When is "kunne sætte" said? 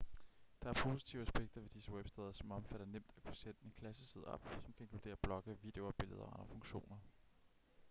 3.23-3.59